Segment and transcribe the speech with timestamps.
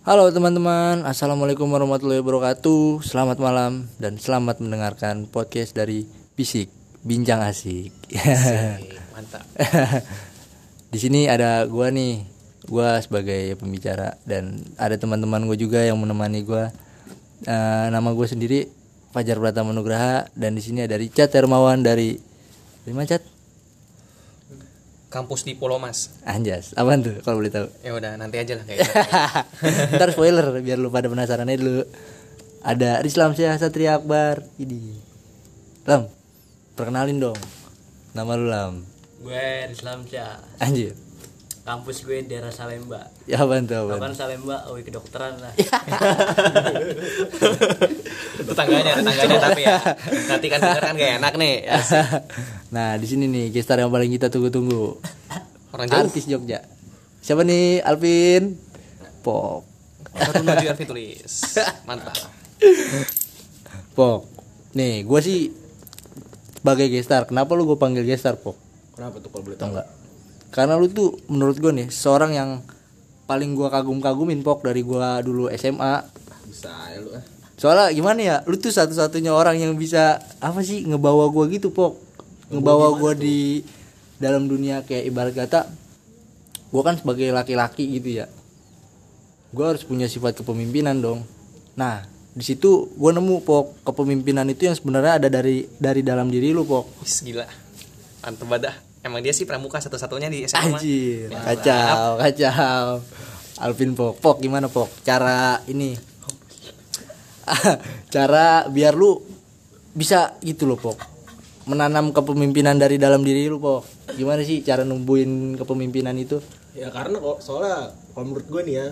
[0.00, 6.72] Halo teman-teman, Assalamualaikum warahmatullahi wabarakatuh Selamat malam dan selamat mendengarkan podcast dari Bisik
[7.04, 7.92] Bincang Asik
[9.12, 9.44] Mantap.
[10.92, 12.24] Di sini ada gua nih
[12.64, 16.72] Gua sebagai pembicara Dan ada teman-teman gue juga yang menemani gua
[17.40, 18.68] Eh, Nama gue sendiri
[19.16, 22.20] Fajar Pratama Nugraha Dan di sini ada Richard Hermawan dari
[22.84, 23.39] Dari mana Cat?
[25.10, 26.14] Kampus di Pulau Mas.
[26.22, 27.66] Anjas, apaan tuh kalau boleh tahu?
[27.82, 28.86] Ya udah nanti aja lah kayak
[29.98, 31.82] Ntar spoiler biar lu pada penasaran aja dulu.
[32.62, 34.46] Ada Rizlam Syah Satria Akbar.
[34.54, 34.94] Ini.
[35.90, 36.06] Lam.
[36.78, 37.38] Perkenalin dong.
[38.14, 38.74] Nama lu Lam.
[39.18, 40.94] Gue Islam Syah Anjir.
[41.70, 43.70] Kampus gue daerah Salemba Ya tuh apaan?
[43.70, 45.54] Kapan Salemba, UI kedokteran lah
[48.50, 49.78] tetangganya, tetangganya tapi ya.
[50.26, 51.54] Nanti kan denger kan gak enak nih.
[51.66, 51.78] Ya,
[52.74, 54.98] nah, di sini nih gestar yang paling kita tunggu-tunggu.
[55.70, 56.02] Orang jauh.
[56.02, 56.66] Artis Jogja.
[57.22, 57.84] Siapa nih?
[57.84, 58.58] Alvin.
[59.22, 59.62] Pok.
[60.16, 61.32] Satu maju tulis.
[61.86, 62.16] Mantap.
[63.96, 64.26] Pok.
[64.74, 65.54] Nih, gua sih
[66.58, 67.28] sebagai gestar.
[67.28, 68.56] Kenapa lu gue panggil gestar, Pok?
[68.98, 69.99] Kenapa tuh kalau boleh Tau nggak?
[70.50, 72.50] Karena lu tuh menurut gue nih seorang yang
[73.30, 76.02] paling gua kagum-kagumin pok dari gua dulu SMA.
[76.50, 77.22] Bisa ya lu ah.
[77.54, 78.36] Soalnya gimana ya?
[78.50, 81.94] Lu tuh satu-satunya orang yang bisa apa sih ngebawa gua gitu pok.
[82.50, 83.62] Ngebawa gua di
[84.18, 85.70] dalam dunia kayak ibarat kata
[86.74, 88.26] gua kan sebagai laki-laki gitu ya.
[89.54, 91.22] Gua harus punya sifat kepemimpinan dong.
[91.78, 92.02] Nah,
[92.34, 96.66] di situ gua nemu pok kepemimpinan itu yang sebenarnya ada dari dari dalam diri lu
[96.66, 96.98] pok.
[97.06, 97.46] Wis gila.
[98.26, 98.89] Mantep badah.
[99.00, 100.76] Emang dia sih pramuka satu-satunya di SMA.
[100.76, 103.00] Anjir, kacau, kacau.
[103.60, 105.04] Alvin Pok, Pok gimana Pok?
[105.04, 105.92] Cara ini
[108.14, 109.20] cara biar lu
[109.96, 110.98] bisa gitu loh Pok.
[111.68, 114.12] Menanam kepemimpinan dari dalam diri lu Pok.
[114.16, 116.40] Gimana sih cara numbuhin kepemimpinan itu?
[116.76, 118.86] Ya karena kok soalnya kalau menurut gue nih ya,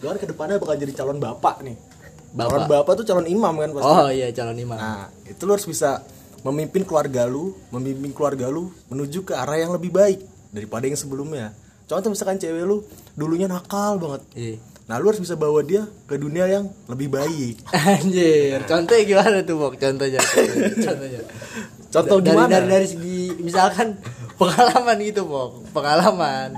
[0.00, 1.76] gue kan ke depannya bakal jadi calon bapak nih.
[2.34, 2.50] Bapak.
[2.50, 3.86] Calon bapak tuh calon imam kan pasti.
[3.86, 4.76] Oh iya calon imam.
[4.80, 6.02] Nah itu lu harus bisa
[6.40, 10.20] memimpin keluarga lu, memimpin keluarga lu menuju ke arah yang lebih baik
[10.50, 11.52] daripada yang sebelumnya.
[11.90, 12.86] Contoh misalkan cewek lu
[13.18, 14.22] dulunya nakal banget.
[14.38, 14.56] Iya.
[14.90, 17.62] Nah lu harus bisa bawa dia ke dunia yang lebih baik.
[17.94, 19.74] Anjir, contohnya gimana tuh Pok?
[19.78, 20.20] Contohnya.
[20.82, 21.22] Contohnya.
[21.90, 22.50] Contoh dari, gimana?
[22.58, 23.98] Dari, dari segi misalkan
[24.40, 25.70] pengalaman gitu Pok.
[25.70, 26.48] Pengalaman.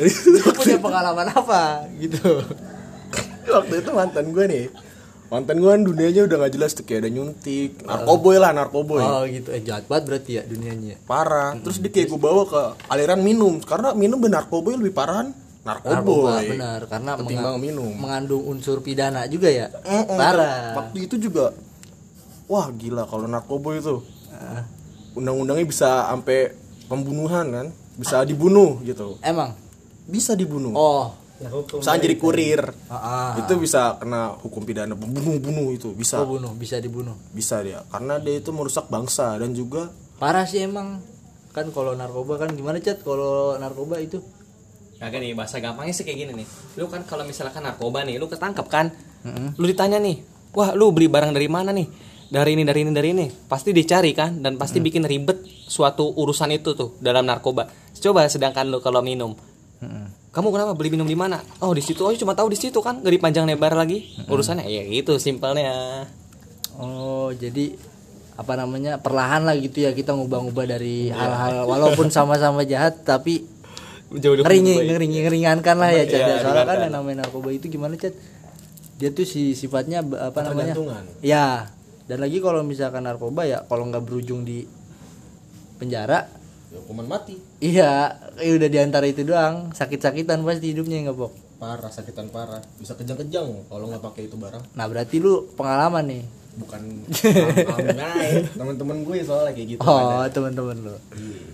[0.00, 2.40] Lu punya pengalaman apa gitu?
[3.44, 4.64] Waktu itu mantan gue nih.
[5.32, 9.00] Mantan gue kan dunianya udah gak jelas tuh kayak ada nyuntik, narkoboy lah narkoboy.
[9.00, 11.00] Oh gitu, eh jahat banget berarti ya dunianya.
[11.02, 15.32] parah terus dia kayak gue bawa ke aliran minum karena minum dan narkoboy lebih parahan
[15.62, 19.72] Narkoba narkoboy benar karena ketimbang menga- minum mengandung unsur pidana juga ya.
[19.72, 20.18] Mm-mm.
[20.20, 20.76] Parah.
[20.76, 21.56] waktu itu juga
[22.44, 24.04] wah gila kalau narkoboy itu
[25.12, 26.52] undang-undangnya bisa sampai
[26.84, 29.56] pembunuhan kan bisa dibunuh gitu Emang.
[30.04, 31.14] bisa dibunuh Oh.
[31.50, 33.30] Misalnya jadi kurir Ah, ah.
[33.40, 37.16] itu bisa kena hukum pidana pembunuh-bunuh itu bisa Oh, bunuh, bisa dibunuh.
[37.32, 39.90] bisa dia karena dia itu merusak bangsa dan juga
[40.22, 41.02] Parah sih emang.
[41.50, 44.22] Kan kalau narkoba kan gimana cat kalau narkoba itu?
[45.02, 46.46] Kagak nih bahasa gampangnya sih kayak gini nih.
[46.78, 48.94] Lu kan kalau misalkan narkoba nih, lu ketangkep kan?
[49.58, 50.22] Lu ditanya nih,
[50.54, 51.90] "Wah, lu beli barang dari mana nih?"
[52.30, 53.26] Dari ini, dari ini, dari ini.
[53.28, 57.66] Pasti dicari kan dan pasti bikin ribet suatu urusan itu tuh dalam narkoba.
[57.98, 59.34] Coba sedangkan lu kalau minum.
[60.32, 61.44] Kamu kenapa beli minum di mana?
[61.60, 62.00] Oh, di situ.
[62.08, 64.64] Oh, cuma tahu di situ kan, gak dipanjang lebar lagi urusannya.
[64.64, 66.08] Ya gitu simpelnya.
[66.80, 67.76] Oh, jadi
[68.32, 73.44] apa namanya perlahan lah gitu ya kita ngubah-ngubah dari hal-hal walaupun sama-sama jahat tapi
[74.12, 76.26] Jauh ngeringi ngeringi ngeringankan lah ya Cat ya.
[76.28, 78.12] Iya, soalnya kan yang namanya narkoba itu gimana Cat
[79.00, 80.76] dia tuh si sifatnya apa namanya
[81.24, 81.72] ya
[82.08, 84.68] dan lagi kalau misalkan narkoba ya kalau nggak berujung di
[85.80, 86.28] penjara
[86.72, 87.92] ya, hukuman mati iya
[88.34, 92.96] ya udah di antara itu doang sakit-sakitan pasti hidupnya nggak pok parah sakitan parah bisa
[92.96, 96.82] kejang-kejang kalau nggak pakai itu barang nah berarti lu pengalaman nih bukan
[98.56, 101.44] teman-teman gue soalnya kayak gitu oh teman-teman lu Iya.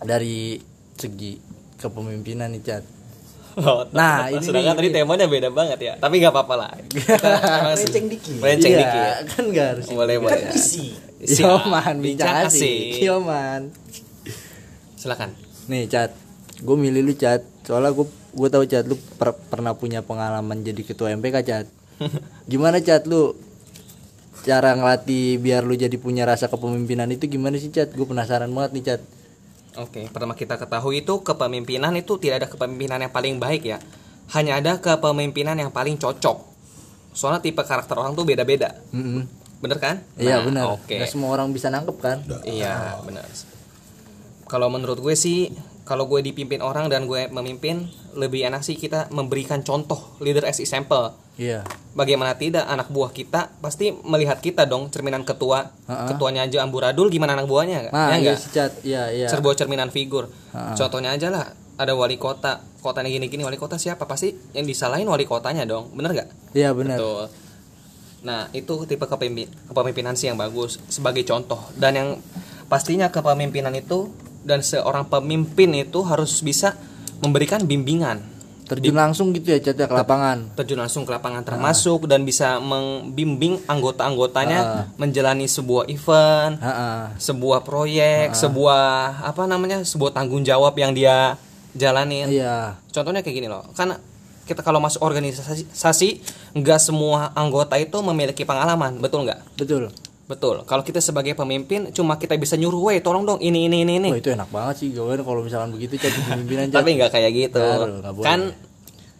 [0.00, 0.60] dari
[0.94, 1.40] segi
[1.76, 2.84] kepemimpinan nih Cat
[3.54, 4.98] Oh, Nah, ini sedangkan tadi ini.
[4.98, 5.94] temanya beda banget ya.
[5.94, 6.70] Tapi nggak apa-apa lah.
[7.70, 8.42] Melenceng dikit.
[8.42, 9.14] Melenceng Iya, dikit.
[9.30, 10.50] kan nggak harus Boleh, boleh.
[10.50, 10.90] isi
[11.26, 13.00] Yoman, bincang Bincang asik.
[13.00, 13.60] Yoman.
[14.94, 15.32] Silakan.
[15.66, 16.12] Nih, Cat.
[16.60, 17.40] Gue milih lu, Cat.
[17.64, 21.66] Soalnya gue gue tahu Cat lu per- pernah punya pengalaman jadi ketua MPK, Cat.
[22.50, 23.32] Gimana, Cat lu?
[24.44, 27.96] Cara ngelatih biar lu jadi punya rasa kepemimpinan itu gimana sih, Cat?
[27.96, 29.00] Gue penasaran banget nih, Cat.
[29.74, 33.82] Oke, pertama kita ketahui itu kepemimpinan itu tidak ada kepemimpinan yang paling baik ya.
[34.30, 36.46] Hanya ada kepemimpinan yang paling cocok.
[37.10, 38.74] Soalnya tipe karakter orang tuh beda-beda.
[38.94, 39.26] Mm-mm.
[39.64, 40.04] Bener kan?
[40.14, 40.64] Iya, Nah, benar.
[40.76, 41.00] Oke.
[41.00, 42.20] Nggak semua orang bisa nangkep kan?
[42.44, 43.24] Iya, benar.
[44.44, 45.48] Kalau menurut gue sih
[45.84, 50.56] kalau gue dipimpin orang dan gue memimpin lebih enak sih kita memberikan contoh leader as
[50.56, 51.60] example iya
[51.92, 56.08] bagaimana tidak anak buah kita pasti melihat kita dong cerminan ketua Ha-ha.
[56.08, 59.92] ketuanya aja amburadul gimana anak buahnya nah ya iya enggak Cat iya iya sebuah cerminan
[59.92, 60.72] figur Ha-ha.
[60.72, 65.28] contohnya aja lah ada wali kota kotanya gini-gini wali kota siapa pasti yang disalahin wali
[65.28, 67.24] kotanya dong bener nggak iya benar Betul.
[68.24, 71.60] Nah, itu tipe kepemimpinan, kepemimpinan sih yang bagus sebagai contoh.
[71.74, 72.08] Dan yang
[72.66, 74.08] pastinya kepemimpinan itu
[74.40, 76.72] dan seorang pemimpin itu harus bisa
[77.20, 78.24] memberikan bimbingan,
[78.64, 82.56] terjun langsung gitu ya Cat ya ke lapangan terjun langsung ke lapangan termasuk dan bisa
[82.58, 84.84] membimbing anggota-anggotanya Ah.
[84.96, 87.12] menjalani sebuah event, Ha-ha.
[87.14, 89.84] sebuah proyek, sebuah apa namanya?
[89.84, 91.36] sebuah tanggung jawab yang dia
[91.72, 92.28] jalanin.
[92.28, 94.00] iya Contohnya kayak gini loh, kan
[94.44, 96.20] kita kalau masuk organisasi,
[96.52, 99.40] nggak semua anggota itu memiliki pengalaman, betul nggak?
[99.56, 99.88] betul
[100.24, 100.64] Betul.
[100.64, 104.08] Kalau kita sebagai pemimpin, cuma kita bisa nyuruh, weh, tolong dong ini ini ini ini.
[104.08, 107.30] Wah itu enak banget sih gue kalau misalkan begitu jadi pimpinan Cat Tapi nggak kayak
[107.36, 107.60] gitu.
[107.60, 108.24] Boleh.
[108.24, 108.40] kan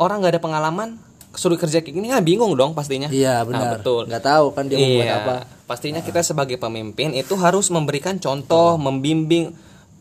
[0.01, 0.89] orang nggak ada pengalaman,
[1.37, 3.13] suruh kerja kayak gini, kan bingung dong pastinya.
[3.13, 4.09] iya Nah, benar betul.
[4.09, 5.35] nggak tahu kan dia mau buat Iya, apa
[5.69, 9.53] pastinya kita sebagai pemimpin itu harus memberikan contoh, membimbing,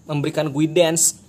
[0.07, 1.19] memberikan guidance.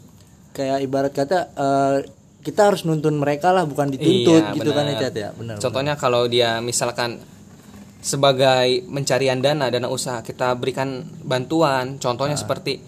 [0.54, 1.96] kayak ibarat kata eh,
[2.44, 5.02] kita harus nuntun mereka lah bukan dituntut Iya, gitu kan ya benar.
[5.02, 7.18] Cat ya benar Contohnya kalau dia misalkan
[7.98, 12.84] sebagai pencarian dana dana usaha kita berikan bantuan, contohnya seperti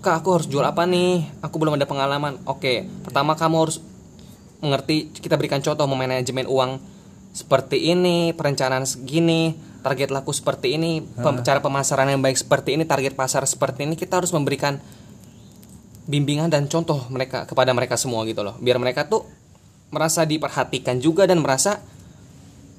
[0.00, 1.28] Kak aku harus jual apa nih?
[1.44, 2.40] Aku belum ada pengalaman.
[2.48, 3.84] Oke, pertama kamu harus
[4.64, 6.80] mengerti kita berikan contoh memanajemen uang
[7.36, 9.52] seperti ini, perencanaan segini,
[9.84, 13.92] target laku seperti ini, pem- cara pemasaran yang baik seperti ini, target pasar seperti ini,
[13.92, 14.80] kita harus memberikan
[16.10, 18.58] bimbingan dan contoh mereka kepada mereka semua gitu loh.
[18.58, 19.22] Biar mereka tuh
[19.88, 21.78] merasa diperhatikan juga dan merasa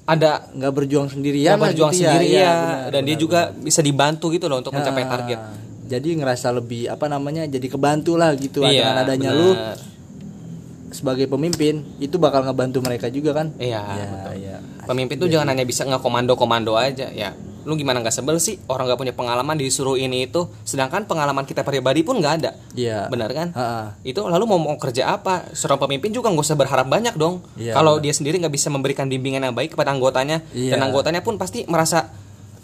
[0.02, 2.10] ada nggak berjuang sendirian yang lah berjuang gitu ya.
[2.10, 5.10] sendiri Iya, ya, benar, dan dia benar, juga bisa dibantu gitu loh untuk mencapai Ah,
[5.10, 5.38] target.
[5.86, 9.78] jadi ngerasa lebih apa namanya jadi kebantu lah gitu Iya, dengan adanya lu benar.
[10.90, 14.34] sebagai pemimpin itu bakal ngebantu mereka juga kan Iya, ya, betul.
[14.40, 14.56] ya.
[14.82, 17.30] Pemimpin tuh jangan hanya bisa ngekomando-komando aja ya.
[17.62, 21.62] Lu gimana nggak sebel sih orang nggak punya pengalaman disuruh ini itu, sedangkan pengalaman kita
[21.62, 22.50] pribadi pun nggak ada.
[22.72, 23.06] Iya.
[23.06, 23.48] Benar kan?
[23.52, 23.96] Ha-ha.
[24.02, 25.50] Itu lalu mau mau kerja apa?
[25.50, 27.40] Seorang pemimpin juga nggak usah berharap banyak dong.
[27.54, 30.74] Iya, Kalau dia sendiri nggak bisa memberikan bimbingan yang baik kepada anggotanya Iya.
[30.74, 32.10] dan anggotanya pun pasti merasa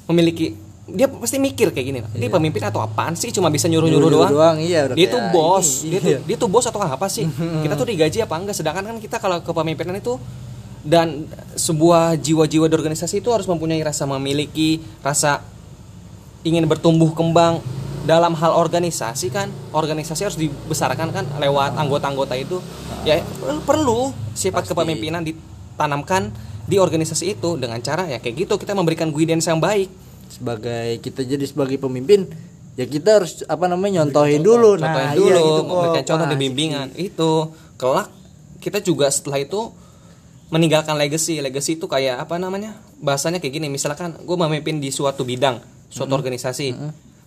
[0.04, 0.56] memiliki
[0.88, 2.00] dia pasti mikir kayak gini.
[2.00, 3.28] Ini pemimpin atau apaan sih?
[3.28, 4.56] Cuma bisa nyuruh-nyuruh Nyuruh-nyuruh doang.
[4.56, 5.84] doang, iya, dia tuh bos.
[5.84, 6.18] ini, Dia tuh iya.
[6.24, 7.28] dia tuh bos atau apa sih?
[7.64, 8.56] kita tuh digaji apa enggak?
[8.56, 10.16] Sedangkan kan kita kalau kepemimpinan itu
[10.86, 11.26] dan
[11.58, 15.42] sebuah jiwa-jiwa di organisasi itu harus mempunyai rasa memiliki, rasa
[16.46, 17.58] ingin bertumbuh kembang
[18.06, 19.50] dalam hal organisasi kan.
[19.74, 22.62] Organisasi harus dibesarkan kan lewat anggota-anggota itu.
[23.02, 23.20] Ya
[23.66, 24.72] perlu sifat Pasti.
[24.74, 26.30] kepemimpinan ditanamkan
[26.64, 27.58] di organisasi itu.
[27.58, 29.90] Dengan cara ya kayak gitu kita memberikan guidance yang baik.
[30.28, 32.28] Sebagai kita jadi sebagai pemimpin
[32.78, 34.78] ya kita harus apa namanya nyontohin dulu.
[34.78, 36.88] Contohin nah dulu iya gitu memberikan contoh dan bimbingan.
[36.94, 37.30] itu
[37.74, 38.08] kelak
[38.62, 39.74] kita juga setelah itu
[40.48, 41.40] meninggalkan legacy.
[41.40, 43.68] Legacy itu kayak apa namanya bahasanya kayak gini.
[43.68, 46.76] Misalkan gue memimpin di suatu bidang suatu organisasi.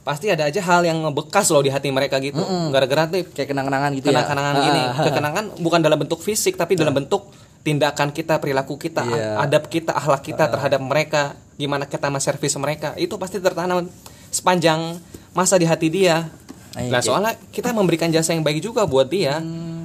[0.02, 2.42] Pasti ada aja hal yang ngebekas loh di hati mereka gitu.
[2.74, 4.82] Gara-gara tuh kayak kenang-kenangan gitu kenang-kenangan ya gini.
[4.82, 7.30] Ah, kekenangan bukan dalam bentuk fisik tapi dalam bentuk
[7.62, 9.38] tindakan kita perilaku kita Iya.
[9.38, 12.98] adab kita akhlak kita terhadap mereka gimana kita menservis mereka.
[12.98, 13.86] Itu pasti tertanam
[14.34, 14.98] sepanjang
[15.38, 16.26] masa di hati dia.
[16.74, 17.06] Nah, nah iya.
[17.06, 19.38] soalnya kita memberikan jasa yang baik juga buat dia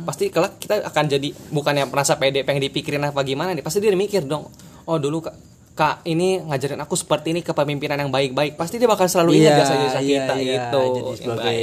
[0.07, 3.91] pasti kelak kita akan jadi bukannya merasa pede pengen dipikirin apa gimana nih pasti dia
[3.93, 4.47] mikir dong
[4.87, 5.35] oh dulu kak
[5.75, 9.59] kak ini ngajarin aku seperti ini kepemimpinan yang baik-baik pasti dia bakal selalu ingat Iya,
[9.61, 10.53] jasa-jasa iya, kita iya.
[10.57, 11.61] gitu jadi yang sebagai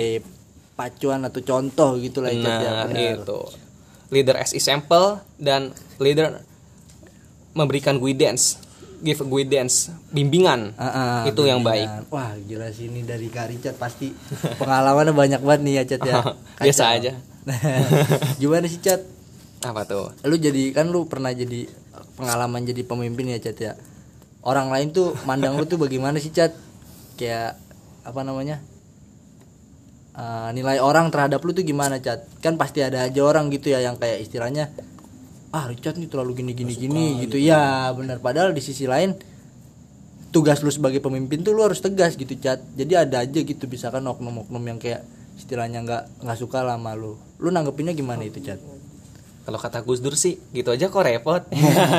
[0.73, 3.21] pacuan atau contoh gitu lah ya, Nah, benar.
[3.21, 3.39] itu.
[4.09, 6.41] Leader as example dan leader
[7.53, 8.57] memberikan guidance,
[9.01, 10.73] give guidance, bimbingan.
[10.77, 11.85] Ah, ah, itu yang baik.
[11.85, 12.09] bimbingan.
[12.09, 14.09] Wah, sih ini dari Kak Richard pasti
[14.61, 16.15] pengalamannya banyak banget nih ya, Cat ya.
[16.65, 16.97] Biasa Kacau.
[16.97, 17.11] aja.
[18.41, 19.03] Gimana sih, Cat?
[19.63, 20.11] Apa tuh?
[20.27, 21.67] Lu jadi kan lu pernah jadi
[22.15, 23.73] pengalaman jadi pemimpin ya, Cat ya.
[24.43, 26.55] Orang lain tuh mandang lu tuh bagaimana sih, Cat?
[27.19, 27.59] Kayak
[28.03, 28.59] apa namanya?
[30.13, 32.27] Eh, nilai orang terhadap lu tuh gimana, Cat?
[32.39, 34.71] Kan pasti ada aja orang gitu ya yang kayak istilahnya
[35.53, 39.13] ah Richard nih terlalu gini gini gini gitu ya benar padahal di sisi lain
[40.33, 44.01] tugas lu sebagai pemimpin tuh lu harus tegas gitu cat jadi ada aja gitu misalkan
[44.01, 48.59] oknum-oknum yang kayak istilahnya nggak nggak suka lah sama lu lu nanggepinnya gimana itu cat
[49.43, 51.43] Kalau kata Gus Dur sih, gitu aja kok repot.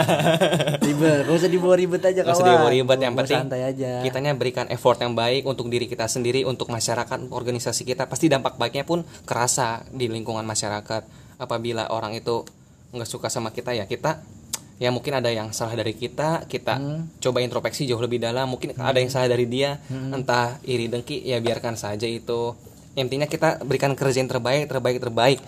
[0.80, 4.32] ribet gak usah dibawa ribet aja Gak usah dibawa ribet yang penting santai aja kitanya
[4.32, 8.08] berikan effort yang baik untuk diri kita sendiri, untuk masyarakat, organisasi kita.
[8.08, 11.04] Pasti dampak baiknya pun kerasa di lingkungan masyarakat.
[11.36, 12.48] Apabila orang itu
[12.94, 14.24] nggak suka sama kita ya kita
[14.74, 17.10] ya mungkin ada yang salah dari kita kita Hmm.
[17.18, 21.38] coba introspeksi jauh lebih dalam mungkin ada yang salah dari dia entah iri dengki ya
[21.38, 22.54] biarkan saja itu
[22.94, 25.38] intinya kita berikan kerja yang terbaik terbaik terbaik.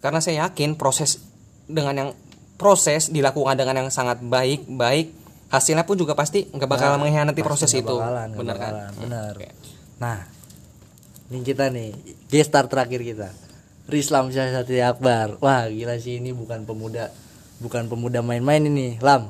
[0.00, 1.20] Karena saya yakin proses
[1.64, 2.10] dengan yang
[2.60, 5.10] proses dilakukan dengan yang sangat baik baik
[5.50, 7.94] hasilnya pun juga pasti nggak bakal mengkhianati proses itu.
[7.94, 8.72] bakalan, benar kan?
[8.72, 9.34] bakalan, benar
[9.94, 10.18] nah
[11.30, 11.94] ini kita nih
[12.28, 13.28] gestar terakhir kita.
[13.84, 15.36] Rizlam Syah Satria Akbar.
[15.44, 17.12] Wah gila sih ini bukan pemuda
[17.60, 19.28] bukan pemuda main-main ini Lam.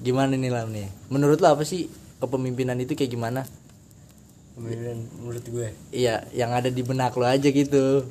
[0.00, 0.88] Gimana nih Lam nih?
[1.08, 1.88] Menurut lo apa sih
[2.20, 3.44] kepemimpinan itu kayak gimana
[4.56, 8.08] Kemudian menurut gue iya yang ada di benak lo aja gitu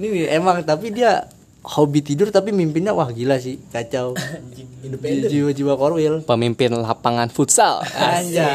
[0.00, 1.28] ini nih, emang tapi dia
[1.60, 4.16] hobi tidur tapi mimpinya wah gila sih kacau
[5.28, 8.42] jiwa-jiwa korwil pemimpin lapangan futsal Anjay.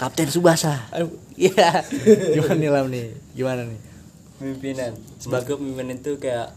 [0.00, 0.90] Kapten Subasa.
[1.38, 1.86] Iya.
[2.34, 3.06] Gimana nih Lam nih?
[3.36, 3.94] Gimana nih?
[4.44, 6.52] pemimpinan sebagai pemimpinan itu kayak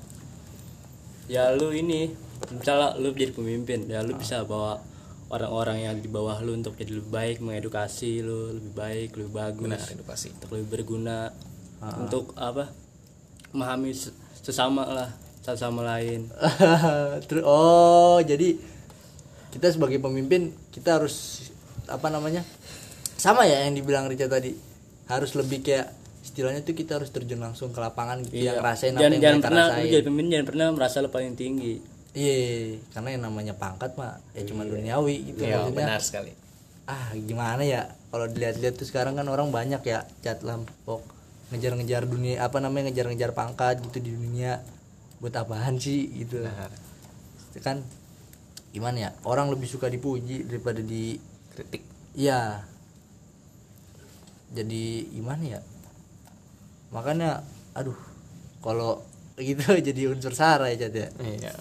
[1.31, 2.11] ya lu ini
[2.51, 4.81] misalnya lu jadi pemimpin ya lu bisa bawa
[5.27, 9.91] orang-orang yang di bawah lu untuk jadi lebih baik mengedukasi lu lebih baik lebih bagus
[9.91, 11.31] edukasi untuk lebih berguna
[11.99, 12.71] untuk apa
[13.51, 15.09] memahami se- sesama lah
[15.47, 16.27] satu sama lain
[17.27, 18.59] Terus oh, jadi
[19.47, 21.47] kita sebagai pemimpin kita harus
[21.87, 22.43] apa namanya?
[23.15, 24.51] Sama ya yang dibilang Rica tadi.
[25.07, 25.87] Harus lebih kayak
[26.19, 29.39] istilahnya tuh kita harus terjun langsung ke lapangan gitu yang rasain apa jangan, yang jangan
[29.39, 29.87] mereka pernah rasain.
[29.87, 31.73] jadi pemimpin jangan pernah merasa paling tinggi
[32.17, 35.77] Iya, karena yang namanya pangkat mah ya cuma duniawi gitu Iya, maksudnya.
[35.77, 36.31] benar sekali.
[36.89, 37.93] Ah gimana ya?
[38.09, 41.05] Kalau dilihat-lihat tuh sekarang kan orang banyak ya cat lampok.
[41.53, 44.65] Ngejar-ngejar dunia apa namanya ngejar-ngejar pangkat gitu di dunia.
[45.21, 46.41] Buat apaan sih gitu.
[47.53, 47.85] Itu kan
[48.73, 49.09] gimana ya?
[49.21, 51.21] Orang lebih suka dipuji daripada di
[51.53, 51.85] kritik.
[52.17, 52.65] Iya.
[54.57, 55.61] Jadi gimana ya?
[56.89, 57.43] Makanya
[57.75, 57.97] aduh
[58.63, 59.03] kalau
[59.37, 61.51] gitu jadi unsur sara ya cat ya iya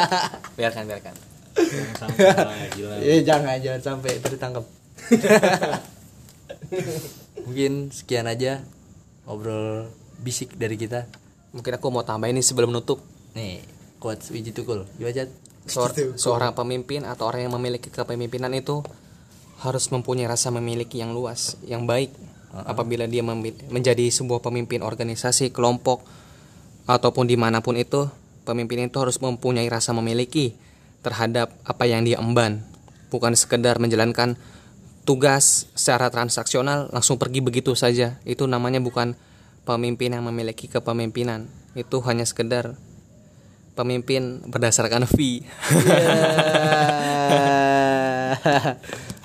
[0.58, 1.14] biarkan biarkan
[3.00, 4.64] Iya jangan jangan sampai tertangkap.
[7.48, 8.60] Mungkin sekian aja
[9.24, 9.88] ngobrol
[10.20, 11.08] bisik dari kita.
[11.56, 13.00] mungkin aku mau tambahin nih sebelum nutup
[13.32, 13.64] Nih,
[13.96, 14.84] quotes Wiji Tukul.
[15.00, 15.30] Gimana Cat?
[15.64, 18.84] Seor- seorang pemimpin atau orang yang memiliki kepemimpinan itu
[19.64, 22.12] harus mempunyai rasa memiliki yang luas, yang baik.
[22.52, 23.20] Apabila dia
[23.72, 26.00] menjadi sebuah pemimpin organisasi, kelompok,
[26.86, 28.06] ataupun di mana pun itu,
[28.46, 30.54] pemimpin itu harus mempunyai rasa memiliki
[31.02, 32.62] terhadap apa yang dia emban,
[33.10, 34.38] bukan sekedar menjalankan
[35.06, 38.18] tugas secara transaksional langsung pergi begitu saja.
[38.26, 39.14] Itu namanya bukan
[39.66, 41.46] pemimpin yang memiliki kepemimpinan.
[41.74, 42.74] Itu hanya sekedar
[43.78, 45.42] pemimpin berdasarkan fee.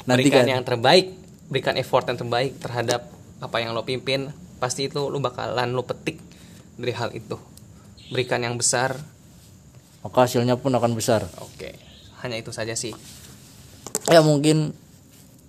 [0.10, 1.14] Nanti berikan kan yang terbaik,
[1.50, 3.10] berikan effort yang terbaik terhadap
[3.42, 4.30] apa yang lo pimpin,
[4.62, 6.22] pasti itu lo bakalan lo petik
[6.78, 7.51] dari hal itu.
[8.12, 9.00] Berikan yang besar.
[10.02, 11.30] maka hasilnya pun akan besar.
[11.46, 11.78] Oke.
[12.26, 12.90] Hanya itu saja sih.
[14.10, 14.74] Ya mungkin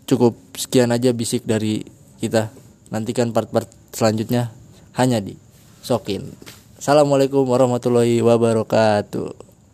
[0.05, 1.89] cukup sekian aja bisik dari
[2.21, 2.53] kita.
[2.93, 3.65] Nantikan part-part
[3.97, 4.53] selanjutnya
[4.93, 5.41] hanya di
[5.81, 6.37] Sokin.
[6.77, 9.52] Assalamualaikum warahmatullahi wabarakatuh.